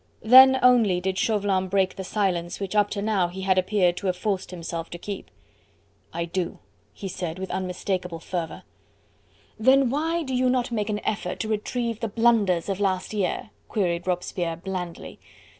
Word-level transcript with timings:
Then 0.23 0.57
only 0.63 0.99
did 0.99 1.19
Chauvelin 1.19 1.67
break 1.67 1.95
the 1.95 2.03
silence 2.03 2.59
which 2.59 2.75
up 2.75 2.89
to 2.89 3.03
now 3.03 3.27
he 3.27 3.43
had 3.43 3.59
appeared 3.59 3.95
to 3.97 4.07
have 4.07 4.17
forced 4.17 4.49
himself 4.49 4.89
to 4.89 4.97
keep. 4.97 5.29
"I 6.11 6.25
do!" 6.25 6.57
he 6.91 7.07
said 7.07 7.37
with 7.37 7.51
unmistakable 7.51 8.17
fervour. 8.17 8.63
"Then 9.59 9.91
why 9.91 10.23
do 10.23 10.33
you 10.33 10.49
not 10.49 10.71
make 10.71 10.89
an 10.89 11.05
effort 11.05 11.39
to 11.41 11.47
retrieve 11.47 11.99
the 11.99 12.07
blunders 12.07 12.67
of 12.67 12.79
last 12.79 13.13
year?" 13.13 13.51
queried 13.69 14.07
Robespierre 14.07 14.55
blandly. 14.55 15.19